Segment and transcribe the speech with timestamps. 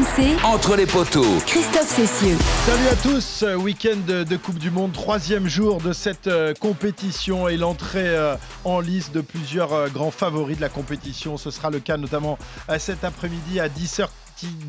[0.00, 1.38] RMC, Entre les poteaux.
[1.46, 2.36] Christophe Cessieux.
[2.64, 7.58] Salut à tous, week-end de, Coupe du Monde, troisième jour de cette euh, compétition et
[7.58, 11.36] l'entrée euh, en lice de plusieurs euh, grands favoris de la compétition.
[11.36, 12.38] Ce sera le cas notamment
[12.70, 14.08] euh, cet après-midi à 10h.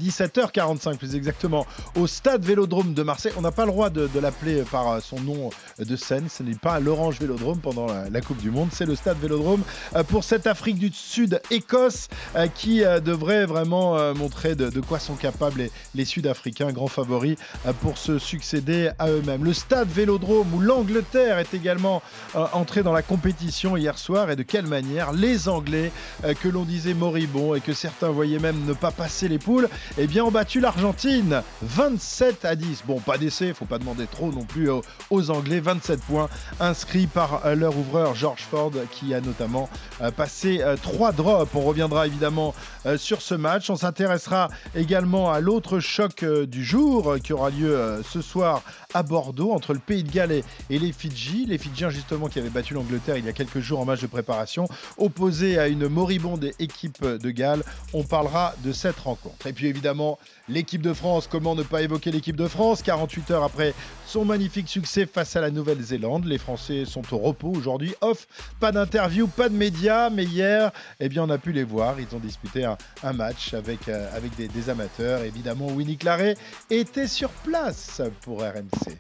[0.02, 1.66] 17h45 plus exactement
[1.96, 3.34] au stade Vélodrome de Marseille.
[3.38, 5.50] On n'a pas le droit de, l'appeler par euh, son nom
[5.80, 6.28] de scène.
[6.30, 8.70] Ce n'est pas l'Orange Vélodrome pendant la, Coupe du Monde.
[8.72, 9.64] C'est le stade Vélodrome
[9.96, 14.80] euh, pour cette Afrique du Sud Écosse euh, qui euh, devrait vraiment euh, montrer de,
[14.82, 19.44] quoi sont capables les, les Sud-Africains, grands favoris euh, pour se succéder à eux-mêmes.
[19.44, 22.02] Le stade Vélodrome où l'Angleterre est également
[22.36, 25.92] euh, entrée dans la compétition hier soir et de quelle manière les Anglais
[26.24, 29.61] euh, que l'on disait moribonds et que certains voyaient même ne pas passer les poules,
[29.98, 32.84] eh bien ont battu l'Argentine 27 à 10.
[32.88, 34.70] Bon, pas d'essai, faut pas demander trop non plus
[35.10, 35.60] aux, Anglais.
[35.60, 39.70] 27 points inscrits par euh, leur ouvreur George Ford qui a notamment
[40.02, 41.50] euh, passé euh, trois drops.
[41.54, 42.54] On reviendra évidemment
[42.86, 43.70] euh, sur ce match.
[43.70, 48.22] On s'intéressera également à l'autre choc euh, du jour euh, qui aura lieu euh, ce
[48.22, 48.64] soir
[48.94, 51.46] à Bordeaux entre le Pays de Galles et, et les Fidji.
[51.46, 54.08] Les Fidjiens justement qui avaient battu l'Angleterre il y a quelques jours en match de
[54.08, 57.64] préparation, opposés à une moribonde équipe de Galles.
[57.94, 59.36] On parlera de cette rencontre.
[59.52, 62.82] Et puis évidemment, l'équipe de France, comment ne pas évoquer l'équipe de France?
[62.84, 63.74] 48 heures après
[64.08, 66.24] son magnifique succès face à la Nouvelle-Zélande.
[66.24, 68.30] Les Français sont au repos aujourd'hui, off,
[68.62, 72.00] pas d'interview, pas de médias, mais hier, eh bien, on a pu les voir.
[72.00, 72.78] Ils ont disputé un,
[73.12, 75.22] match avec, euh, avec des, des amateurs.
[75.24, 76.38] Évidemment, Winnie Claret
[76.70, 78.96] était sur place pour RMC.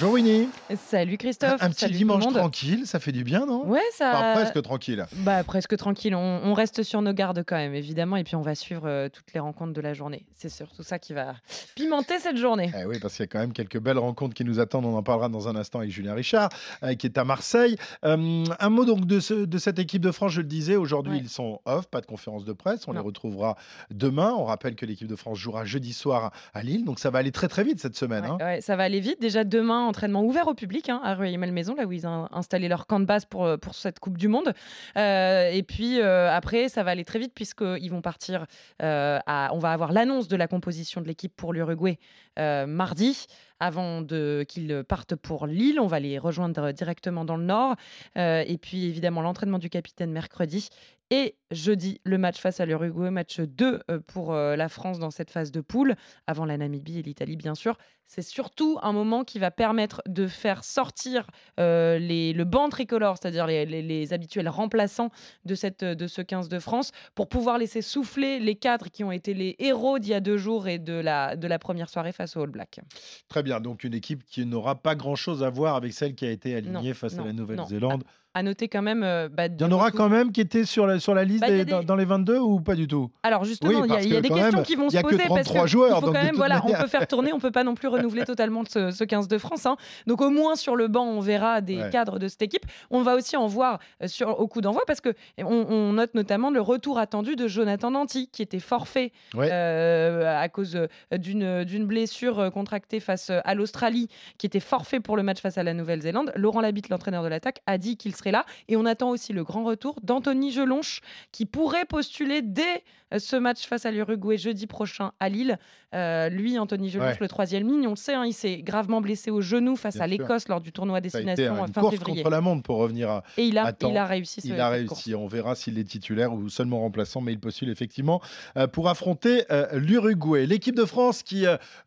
[0.00, 0.48] Bonjour Winnie.
[0.86, 1.60] Salut Christophe.
[1.60, 3.66] Un, petit Salut dimanche tranquille, ça fait du bien, non?
[3.66, 4.10] Ouais, ça.
[4.14, 5.04] Enfin, presque tranquille.
[5.24, 6.14] Bah presque tranquille.
[6.14, 9.08] On, on reste sur nos gardes quand même, évidemment, et puis on va suivre euh,
[9.08, 10.24] toutes les rencontres de la journée.
[10.36, 11.34] C'est surtout ça qui va
[11.74, 12.70] pimenter cette journée.
[12.80, 14.84] Eh oui, parce qu'il y a quand même quelques belles rencontres qui nous attendent.
[14.84, 16.50] On en parlera dans un instant avec Julien Richard,
[16.84, 17.74] euh, qui est à Marseille.
[18.04, 20.76] Euh, un mot donc de, ce- de cette équipe de France, je le disais.
[20.76, 21.20] Aujourd'hui, Ouais.
[21.24, 22.86] ils sont off, pas de conférence de presse.
[22.86, 23.00] On Non.
[23.00, 23.56] les retrouvera
[23.90, 24.32] demain.
[24.38, 26.84] On rappelle que l'équipe de France jouera jeudi soir à Lille.
[26.84, 28.22] Donc ça va aller très très vite cette semaine.
[28.24, 28.38] Ouais, hein.
[28.38, 29.20] ouais, ça va aller vite.
[29.20, 32.86] Déjà demain, entraînement ouvert au public hein, à Rueil-Malmaison, là où ils ont installé leur
[32.86, 34.52] camp de base pour, euh, pour cette Coupe du Monde.
[34.96, 38.46] Euh, et puis euh, après, ça va aller très vite puisqu'ils vont partir.
[38.80, 41.98] on va avoir l'annonce de la composition de l'équipe pour l'Uruguay
[42.36, 43.26] mardi.
[43.60, 47.76] Avant qu'ils partent pour Lille, on va les rejoindre directement dans le nord.
[48.16, 50.68] Euh, et puis évidemment l'entraînement du capitaine mercredi.
[51.10, 55.10] Et jeudi, le match face à l'Uruguay, match 2 euh, pour euh, la France dans
[55.10, 57.78] cette phase de poule, avant la Namibie et l'Italie bien sûr.
[58.06, 61.26] C'est surtout un moment qui va permettre de faire sortir
[61.58, 65.10] le banc tricolore, c'est-à-dire les, habituels remplaçants
[65.44, 69.56] de ce 15 de France, pour pouvoir laisser souffler les cadres qui ont été les
[69.58, 72.42] héros d'il y a deux jours et de la, de la première soirée face au
[72.42, 72.80] All Black.
[73.28, 73.47] Très bien.
[73.60, 76.54] Donc une équipe qui n'aura pas grand chose à voir avec celle qui a été
[76.54, 77.32] alignée Non, face à la.
[77.32, 78.04] Nouvelle-Zélande.
[78.34, 79.02] À noter quand même.
[79.02, 81.40] euh, bah, Il y en aura quand même qui étaient sur la, sur la liste
[81.40, 83.10] Bah, il a des- dans, dans les 22 ou pas du tout?
[83.22, 84.90] Alors justement, Oui, il y a, il y a des questions même, qui vont il
[84.90, 86.72] se y a que poser parce 33 que joueurs, il faut quand même, voilà, on
[86.72, 89.66] peut faire tourner, on peut pas non plus renouveler totalement ce, ce 15 de France.
[89.66, 89.76] hein.
[90.06, 91.90] Donc au moins sur le banc, on verra des Ouais.
[91.90, 92.64] cadres de cette équipe.
[92.90, 96.14] On va aussi en voir euh, sur, au coup d'envoi parce que on, on note
[96.14, 99.48] notamment le retour attendu de Jonathan Danty qui était forfait Ouais.
[99.50, 100.78] euh, à cause
[101.12, 105.74] d'une blessure contractée face à l'Australie, qui était forfait pour le match face à la
[105.74, 106.32] Nouvelle-Zélande.
[106.36, 108.44] Laurent Labitte, l'entraîneur de l'attaque, a dit qu'il serait là.
[108.68, 111.00] Et on attend aussi le grand retour d'Anthony Gelonche,
[111.32, 112.82] qui pourrait postuler dès
[113.14, 115.58] euh, ce match face à l'Uruguay jeudi prochain à Lille.
[115.94, 117.16] Euh, lui, Anthony Gelonche, Ouais.
[117.20, 120.04] le troisième ligne, on le sait, hein, il s'est gravement blessé au genou face Bien
[120.04, 122.18] à l'Écosse lors du tournoi Ça a été destination une fin course février.
[122.22, 124.42] contre la montre pour revenir à, Et il a, il a réussi.
[124.42, 124.98] ce- Il a course.
[125.04, 125.14] réussi.
[125.14, 128.20] On verra s'il est titulaire ou seulement remplaçant, mais il postule effectivement
[128.58, 130.44] euh, pour affronter euh, l'Uruguay.
[130.44, 131.46] L'équipe de France qui,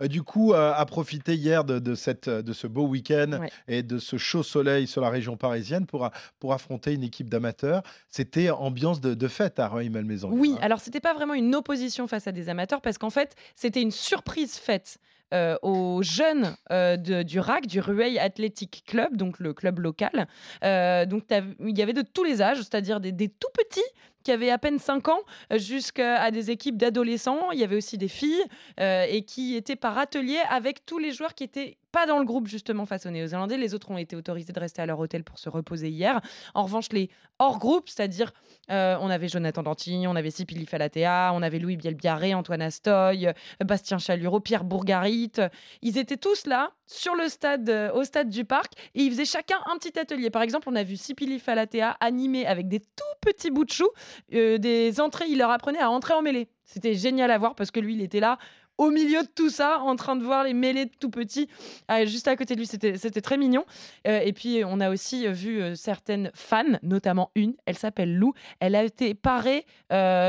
[0.10, 3.50] du coup, a profité hier de, de cette, de ce beau week-end Ouais.
[3.68, 6.10] et de ce chaud soleil sur la région parisienne pour,
[6.40, 7.84] pour affronter une équipe d'amateurs.
[8.10, 10.30] C'était ambiance de, de fête à Rueil-Malmaison.
[10.32, 10.60] Oui, Hein.
[10.62, 13.92] alors c'était pas vraiment une opposition face à des amateurs parce qu'en fait, c'était une
[13.92, 14.98] surprise faite
[15.34, 20.28] euh, aux jeunes euh, de- du RAC, du Rueil Athletic Club, donc le club local.
[20.66, 23.80] Euh, donc il y avait de tous les âges, c'est-à-dire des, des tout petits
[24.24, 25.22] qui avaient à peine 5 ans
[25.56, 27.52] jusqu'à des équipes d'adolescents.
[27.52, 28.44] Il y avait aussi des filles
[28.80, 32.26] euh, et qui étaient par atelier avec tous les joueurs qui étaient pas dans le
[32.26, 33.58] groupe justement face aux Néo-Zélandais.
[33.58, 36.22] Les autres ont été autorisés de rester à leur hôtel pour se reposer hier.
[36.54, 37.10] En revanche, les
[37.40, 38.32] hors groupe, c'est-à-dire
[38.70, 43.28] euh, on avait Jonathan Dantigny, on avait Sipili Falatea, on avait Louis Bielbiarré, Antoine Astoy,
[43.28, 43.34] euh,
[43.64, 45.34] Bastien Chalureau, Pierre Bourgarit.
[45.82, 49.26] Ils étaient tous là sur le stade, euh, au stade du parc, et ils faisaient
[49.26, 50.30] chacun un petit atelier.
[50.30, 53.88] Par exemple, on a vu Sipili Falatea animer avec des tout petits bouts de chou
[54.34, 55.26] euh, des entrées.
[55.30, 56.50] Il leur apprenait à entrer en mêlée.
[56.66, 58.38] C'était génial à voir parce que lui, il était là
[58.82, 61.48] au milieu de tout ça, en train de voir les mêlées de tout petits,
[61.88, 62.68] ah, juste à côté de lui.
[62.68, 63.64] C'était très mignon.
[64.06, 68.34] et puis, on a aussi vu certaines fans, notamment une, elle s'appelle Lou.
[68.60, 69.66] Elle a été parée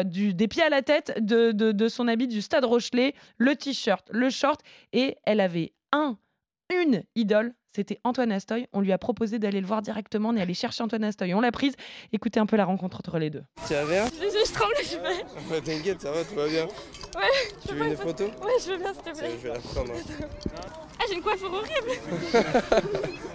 [0.05, 4.07] du, des pieds à la tête de, de son habit du Stade Rochelet, le t-shirt,
[4.11, 4.61] le short,
[4.93, 6.19] et elle avait un,
[6.71, 8.67] une idole, c'était Antoine Astoy.
[8.75, 10.29] On lui a proposé d'aller le voir directement.
[10.29, 11.33] On est allé chercher Antoine Astoy.
[11.33, 11.75] On l'a prise.
[12.13, 13.45] Écoutez un peu la rencontre entre les deux.
[13.67, 14.05] Tu vas bien?
[14.07, 15.61] Je, je tremble, je vais.
[15.63, 16.67] T'inquiète, ça va, tout va bien.
[17.15, 17.53] Ouais.
[17.67, 19.31] Tu veux une photo Ouais, je veux bien, s'il te plaît.
[19.43, 19.93] Je vais la prendre.
[20.99, 21.91] Ah, j'ai une coiffure horrible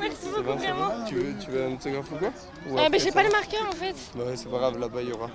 [0.00, 1.04] Merci beaucoup, bon, vraiment.
[1.06, 2.28] Tu veux, tu veux un autographe ou quoi
[2.68, 3.94] ou Ah, bah j'ai pas le marqueur en fait.
[4.14, 5.28] Bah ouais, c'est pas grave, là-bas il y aura.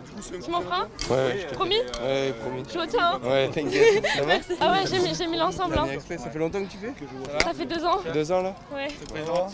[0.43, 2.63] Tu m'en prends Ouais, ouais, je te Promis Ouais, promis.
[2.71, 3.13] Je retiens.
[3.13, 3.19] hein.
[3.23, 4.05] Ouais, t'inquiète.
[4.15, 5.77] Ça va Ah ouais, j'ai mis, j'ai mis l'ensemble.
[5.77, 5.87] Hein.
[6.17, 6.93] ça fait longtemps que tu fais
[7.43, 7.99] Ça fait deux ans.
[8.13, 8.87] Deux ans là Ouais.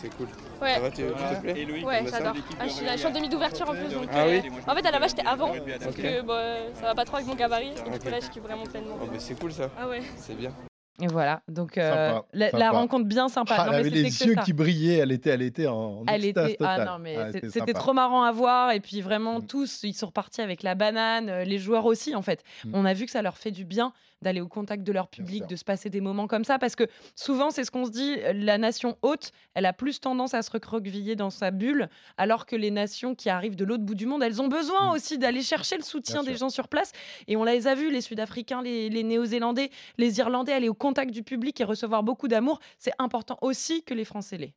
[0.02, 0.28] C'est cool.
[0.62, 0.76] Ouais.
[0.76, 2.34] Ça va, tu, te plais Ouais, j'adore.
[2.60, 3.88] Ah, je, suis, je suis en demi d'ouverture en plus.
[3.94, 5.54] Donc, Ah euh, oui En fait, à la base, j'étais avant.
[5.82, 7.70] Parce que bon, euh, ça va pas trop avec mon gabarit.
[7.70, 8.04] Et du Ok.
[8.04, 8.96] coup, là, je kiffe vraiment pleinement.
[9.02, 9.70] Oh, bah c'est cool ça.
[9.80, 10.02] Ah ouais.
[10.18, 10.52] C'est bien.
[11.00, 11.42] Et voilà.
[11.48, 12.70] Donc, euh, Sympa, la, la sympa.
[12.72, 13.56] rencontre bien sympa.
[13.58, 14.98] Ah, Non, elle mais avait les yeux qui brillaient.
[14.98, 16.58] Elle était, elle était en, en Elle était.
[16.60, 17.74] Ah non, mais Ah, c'était sympa.
[17.74, 18.72] trop marrant à voir.
[18.72, 19.48] Et puis vraiment, Mm.
[19.48, 21.30] tous, ils sont repartis avec la banane.
[21.30, 22.44] euh, Les joueurs aussi, en fait.
[22.66, 22.72] Mm.
[22.76, 25.48] On a vu que ça leur fait du bien d'aller au contact de leur public,
[25.48, 26.60] de se passer des moments comme ça.
[26.60, 26.84] Parce que
[27.16, 30.52] souvent, c'est ce qu'on se dit, la nation haute, elle a plus tendance à se
[30.52, 34.24] recroqueviller dans sa bulle, alors que les nations qui arrivent de l'autre bout du monde,
[34.24, 34.96] elles ont besoin Mm.
[34.96, 36.46] aussi d'aller chercher le soutien Bien des sûr.
[36.48, 36.92] gens sur place.
[37.28, 41.12] Et on les a vus, les Sud-Africains, les, les Néo-Zélandais, les Irlandais, aller au contact
[41.12, 42.60] du public et recevoir beaucoup d'amour.
[42.80, 44.54] C'est important aussi que les Français l'aient.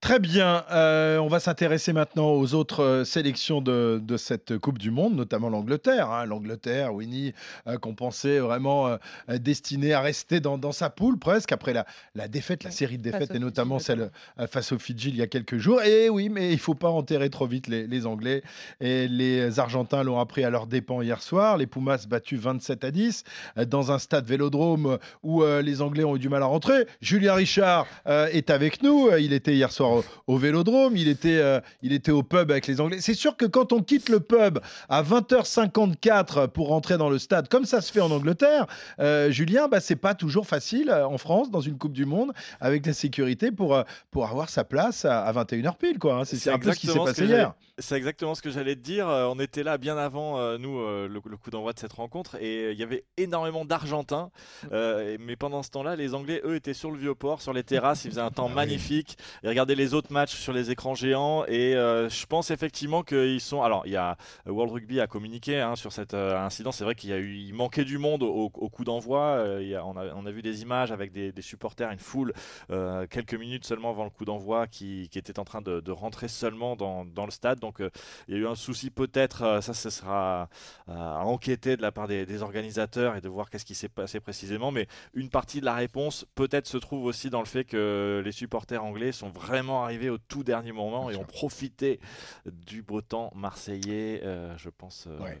[0.00, 0.64] Très bien.
[0.70, 5.14] euh, on va s'intéresser maintenant aux autres euh, sélections de, de cette Coupe du Monde,
[5.14, 6.10] notamment l'Angleterre.
[6.10, 6.26] hein.
[6.26, 7.32] L'Angleterre, Winnie,
[7.66, 8.93] euh, qu'on pensait vraiment
[9.28, 12.98] euh, destinée à rester dans, dans sa poule presque après la, la défaite, la série
[12.98, 15.82] de défaites, et Fidji, notamment celle euh, face aux Fidji il y a quelques jours.
[15.82, 18.42] Et oui, mais il faut pas enterrer trop vite les, les Anglais.
[18.80, 21.56] Et les Argentins l'ont appris à leurs dépens hier soir.
[21.56, 23.24] Les Pumas battus 27 à 10
[23.58, 26.86] euh, dans un stade vélodrome où euh, les Anglais ont eu du mal à rentrer.
[27.00, 29.10] Julien Richard euh, est avec nous.
[29.18, 30.96] Il était hier soir au, au vélodrome.
[30.96, 32.98] Il était, euh, il était au pub avec les Anglais.
[33.00, 34.58] C'est sûr que quand on quitte le pub
[34.88, 38.66] à 20h54 pour rentrer dans le stade, comme ça se fait en Angleterre,
[39.00, 42.32] euh, Julien, bah, c'est pas toujours facile euh, en France, dans une Coupe du Monde,
[42.60, 45.98] avec la sécurité pour, euh, pour avoir sa place à, 21h pile.
[45.98, 46.20] quoi.
[46.20, 46.24] hein.
[46.24, 47.54] C'est un peu ce qui s'est exactement passé hier.
[47.78, 49.06] C'est exactement ce que j'allais te dire.
[49.06, 52.78] On était là bien avant, nous, le, le coup d'envoi de cette rencontre, et il
[52.78, 54.30] y avait énormément d'Argentins.
[54.72, 57.62] Euh, mais pendant ce temps-là, les Anglais, eux, étaient sur le vieux port, sur les
[57.64, 58.04] terrasses.
[58.04, 59.16] Il faisait un temps magnifique.
[59.42, 61.44] Ils regardaient les autres matchs sur les écrans géants.
[61.46, 63.62] Et euh, je pense effectivement qu'ils sont.
[63.62, 64.16] Alors, il y a
[64.46, 66.72] World Rugby a communiqué hein, sur cet euh, incident.
[66.72, 69.20] C'est vrai qu'il y a eu, il manquait du monde au, au coup d'envoi.
[69.38, 72.32] Euh, on, a, on a vu des images avec des, des supporters, une foule,
[72.70, 75.92] euh, quelques minutes seulement avant le coup d'envoi, qui, qui était en train de, de
[75.92, 77.60] rentrer seulement dans, dans le stade.
[77.60, 77.90] Donc, euh,
[78.28, 79.60] il y a eu un souci peut-être.
[79.62, 80.48] ça, ce sera
[80.88, 84.20] à enquêter de la part des, des organisateurs et de voir qu'est-ce qui s'est passé
[84.20, 84.70] précisément.
[84.72, 88.32] Mais une partie de la réponse peut-être se trouve aussi dans le fait que les
[88.32, 92.00] supporters anglais sont vraiment arrivés au tout dernier moment et ont profité
[92.46, 95.06] du beau temps marseillais, euh, je pense.
[95.08, 95.40] euh, Ouais.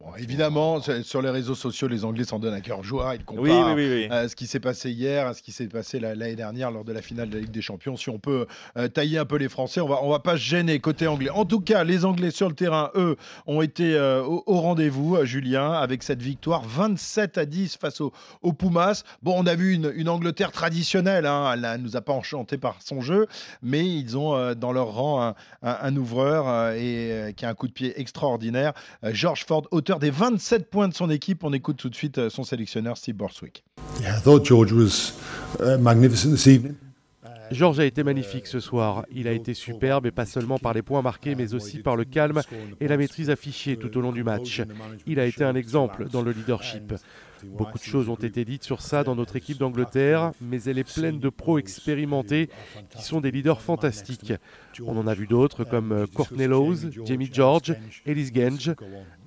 [0.00, 3.16] Bon, évidemment, sur les réseaux sociaux, les Anglais s'en donnent à cœur joie.
[3.16, 4.06] Ils comparent Oui, oui, oui.
[4.08, 4.08] oui.
[4.12, 6.84] à ce qui s'est passé hier, à ce qui s'est passé la- l'année dernière lors
[6.84, 7.96] de la finale de la Ligue des Champions.
[7.96, 8.46] Si on peut
[8.76, 11.30] euh, tailler un peu les Français, on va, on va pas se gêner côté anglais.
[11.30, 13.16] En tout cas, les Anglais sur le terrain, eux,
[13.48, 18.00] ont été euh, au, au rendez-vous, euh, Julien, avec cette victoire 27 à 10 face
[18.00, 18.12] aux
[18.42, 19.02] au Pumas.
[19.24, 21.26] Bon, on a vu une, une Angleterre traditionnelle.
[21.26, 23.26] Hein, elle ne nous a pas enchanté par son jeu,
[23.62, 25.34] mais ils ont euh, dans leur rang un,
[25.64, 28.74] un- un ouvreur euh, et euh, qui a un coup de pied extraordinaire.
[29.02, 31.42] Euh, George Ford, auteur des 27 points de son équipe.
[31.44, 33.64] On écoute tout de suite euh, son sélectionneur, Steve Borswick.
[34.00, 35.14] Yeah, I thought George was
[35.60, 36.76] uh, magnificent this evening.
[37.50, 39.04] Georges a été magnifique ce soir.
[39.10, 42.04] Il a été superbe et pas seulement par les points marqués, mais aussi par le
[42.04, 42.42] calme
[42.80, 44.62] et la maîtrise affichée tout au long du match.
[45.06, 46.94] Il a été un exemple dans le leadership.
[47.44, 50.92] Beaucoup de choses ont été dites sur ça dans notre équipe d'Angleterre, mais elle est
[50.92, 52.48] pleine de pros expérimentés
[52.90, 54.32] qui sont des leaders fantastiques.
[54.84, 57.76] On en a vu d'autres comme euh, Courtney Lowes, Jamie George,
[58.06, 58.74] Ellis Genge.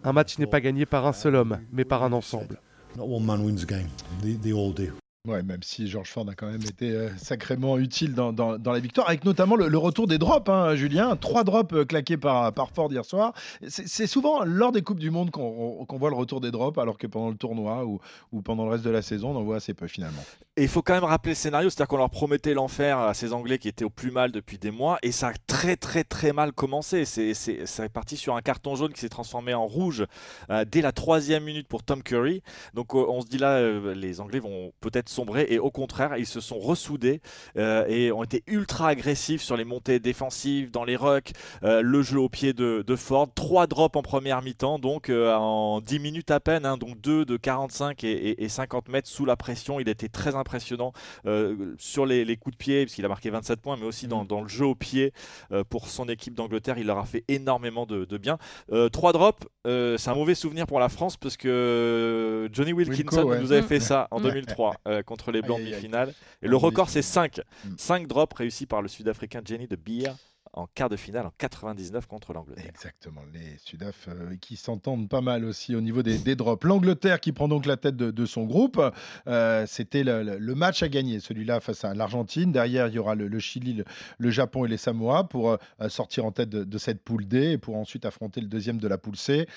[0.03, 2.59] Un match n'est pas gagné par un seul homme, mais par un ensemble.
[2.97, 3.87] Not one man wins a game.
[4.21, 5.00] They all do.
[5.27, 8.79] Ouais, même si George Ford a quand même été euh, sacrément utile dans, dans- la
[8.79, 11.15] victoire, avec notamment le, retour des drops, hein, Julien.
[11.15, 13.33] Trois drops euh, claqués par, par Ford hier soir.
[13.67, 16.97] C'est souvent lors des Coupes du Monde qu'on qu'on voit le retour des drops, alors
[16.97, 17.99] que pendant le tournoi ou,
[18.31, 20.23] ou pendant le reste de la saison, on en voit assez peu finalement.
[20.57, 23.31] Et il faut quand même rappeler le scénario, c'est-à-dire qu'on leur promettait l'enfer à ces
[23.31, 26.33] Anglais qui étaient au plus mal depuis des mois, et ça a très très très
[26.33, 27.05] mal commencé.
[27.05, 30.03] C'est parti sur un carton jaune qui s'est transformé en rouge
[30.49, 32.41] euh, dès la troisième minute pour Tom Curry.
[32.73, 33.61] Donc on se dit là,
[33.93, 37.21] les Anglais vont peut-être sombrer et au contraire, ils se sont ressoudés
[37.57, 41.31] euh, et ont été ultra agressifs sur les montées défensives, dans les rucks,
[41.63, 43.27] euh, le jeu au pied de, de Ford.
[43.33, 47.25] Trois drops en première mi-temps, donc euh, en 10 minutes à peine, hein, donc 2
[47.25, 49.79] de 45 et, et- et 50 mètres sous la pression.
[49.79, 50.93] Il était très impressionnant
[51.25, 54.25] euh, sur les, les coups de pied, puisqu'il a marqué 27 points, mais aussi dans,
[54.25, 55.11] dans le jeu au pied
[55.51, 56.77] euh, pour son équipe d'Angleterre.
[56.77, 58.37] Il leur a fait énormément de, de bien.
[58.71, 63.17] Euh, trois drops, euh, c'est un mauvais souvenir pour la France, parce que Johnny Wilkinson
[63.17, 63.39] Wilco, ouais.
[63.39, 64.29] nous avait fait ça en Ouais.
[64.29, 65.69] 2003 contre les Blancs aïe.
[65.71, 66.13] demi-finale.
[66.41, 67.31] Et En le record, c'est demi-finale.
[67.65, 67.69] 5.
[67.71, 67.75] Mm.
[67.77, 70.11] 5 drops réussis par le Sud-Africain Jenny de Beer
[70.53, 72.65] en quart de finale en 99 contre l'Angleterre.
[72.67, 76.65] Exactement, les Sudaf euh, qui s'entendent pas mal aussi au niveau des, des drops.
[76.65, 78.81] L'Angleterre qui prend donc la tête de, de son groupe.
[79.27, 82.51] Euh, C'était le, le- le match à gagner, celui-là face à l'Argentine.
[82.51, 83.85] Derrière, il y aura le, le Chili, le,
[84.17, 87.51] le Japon et les Samoa pour euh, sortir en tête de, de cette poule D
[87.51, 89.47] et pour ensuite affronter le deuxième de la poule C.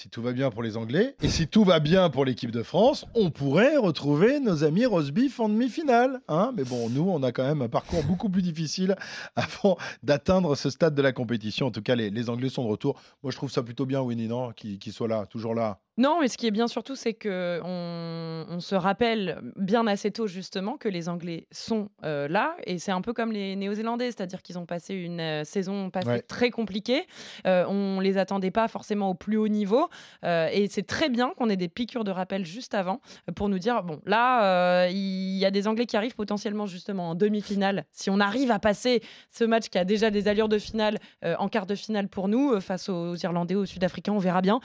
[0.00, 2.62] Si tout va bien pour les Anglais et si tout va bien pour l'équipe de
[2.62, 6.20] France, on pourrait retrouver nos amis Rosbif en demi-finale.
[6.28, 8.94] Hein Mais bon, nous, on a quand même un parcours beaucoup plus difficile
[9.34, 11.66] avant d'atteindre ce stade de la compétition.
[11.66, 13.02] En tout cas, les, Anglais sont de retour.
[13.24, 14.52] Moi, je trouve ça plutôt bien, Winnie, non?
[14.52, 15.80] Qu'ils soient là, toujours là.
[15.98, 20.12] Non, mais ce qui est bien surtout, c'est que on, on se rappelle bien assez
[20.12, 24.06] tôt justement que les Anglais sont euh, là, et c'est un peu comme les Néo-Zélandais,
[24.06, 26.22] c'est-à-dire qu'ils ont passé une euh, saison passée Ouais.
[26.22, 27.04] très compliquée.
[27.46, 29.88] Euh, on les attendait pas forcément au plus haut niveau,
[30.24, 33.00] euh, et c'est très bien qu'on ait des piqûres de rappel juste avant
[33.34, 37.14] pour nous dire bon, là, il y a des Anglais qui arrivent potentiellement justement en
[37.16, 37.84] demi-finale.
[37.92, 39.02] Si on arrive à passer
[39.32, 42.60] ce match qui a déjà des allures de finale en quart de finale pour nous
[42.60, 44.60] face aux Irlandais, aux Sud-Africains, on verra bien.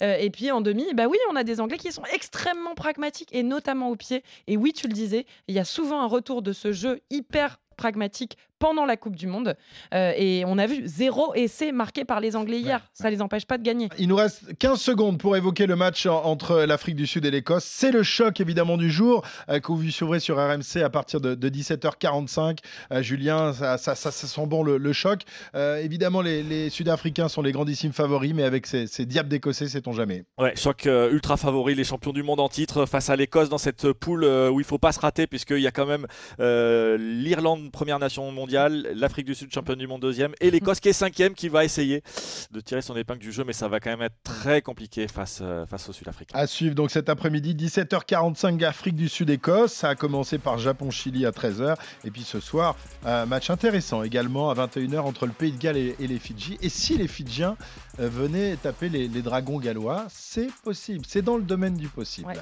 [0.00, 3.42] Et puis en demi, bah oui, on a des Anglais qui sont extrêmement pragmatiques et
[3.42, 4.22] notamment au pied.
[4.46, 7.58] Et oui, tu le disais, il y a souvent un retour de ce jeu hyper
[7.76, 9.56] pragmatique pendant la Coupe du Monde.
[9.94, 12.80] Euh, et on a vu zéro essai marqué par les Anglais hier.
[12.92, 13.88] Ça les empêche pas de gagner.
[13.98, 17.30] Il nous reste 15 secondes pour évoquer le match en- entre l'Afrique du Sud et
[17.30, 17.64] l'Écosse.
[17.64, 21.34] C'est le choc évidemment du jour euh, que vous suivrez sur RMC à partir de,
[21.34, 22.58] de 17h45.
[22.92, 25.22] Euh, Julien, ça, ça, ça- ça sent bon le, le choc.
[25.54, 29.68] Euh, évidemment, les, les Sud-Africains sont les grandissimes favoris, mais avec ces, ces diables d'Écossais,
[29.68, 30.24] sait-on jamais.
[30.38, 33.58] Ouais, choc euh, ultra favori, les champions du monde en titre face à l'Écosse dans
[33.58, 36.06] cette poule euh, où il faut pas se rater puisqu'il y a quand même
[36.40, 40.88] euh, l'Irlande première nation mondiale, l'Afrique du Sud championne du monde deuxième et l'Écosse qui
[40.88, 42.02] est cinquième qui va essayer
[42.50, 45.40] de tirer son épingle du jeu mais ça va quand même être très compliqué face,
[45.42, 46.38] euh, face aux Sud-Africains.
[46.38, 49.72] À suivre donc cet après-midi, 17h45, Afrique du Sud-Écosse.
[49.72, 51.76] Ça a commencé par Japon-Chili à 13h.
[52.04, 55.76] Et puis ce soir, un match intéressant également à 21h entre le Pays de Galles
[55.76, 56.58] et les Fidji.
[56.60, 57.56] Et si les Fidjiens
[58.00, 61.04] euh, venaient taper les, les dragons gallois, c'est possible.
[61.08, 62.28] C'est dans le domaine du possible.
[62.28, 62.34] Ouais.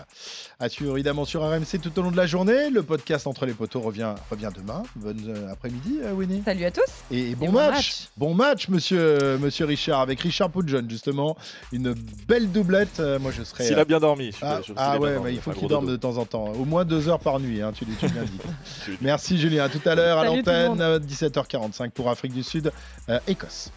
[0.61, 2.71] À suivre évidemment sur RMC tout au long de la journée.
[2.71, 4.83] Le podcast Entre les poteaux revient, revient demain.
[4.97, 6.43] Bonne euh, après-midi, euh, Winnie.
[6.45, 6.83] Salut à tous.
[7.11, 7.75] Et, et bon, bon match.
[7.75, 8.09] match.
[8.17, 11.37] Bon match, monsieur, monsieur Richard, avec Richard Poudjon, justement.
[11.73, 11.95] Une
[12.29, 13.01] belle doublette.
[13.21, 13.65] Moi, je serais.
[13.67, 14.33] S'il a bien dormi.
[14.33, 16.17] je- Ah, je- s'il ah bien ouais, dormi, mais il faut qu'il dorme de temps
[16.19, 16.45] en temps.
[16.53, 18.97] Au moins deux heures par nuit, hein, tu l'as tu l'as dit.
[19.01, 22.71] Merci Julien, à tout à l'heure à l'antenne, euh, 17h45 pour Afrique du Sud,
[23.09, 23.71] euh, Écosse.